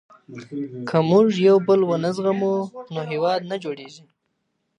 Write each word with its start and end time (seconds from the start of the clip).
که 0.87 0.97
موږ 1.09 1.27
يو 1.47 1.57
بل 1.67 1.79
ونه 1.85 2.09
زغمو 2.15 2.53
نو 2.93 3.01
هېواد 3.11 3.41
نه 3.51 3.55
جوړېږي. 3.63 4.03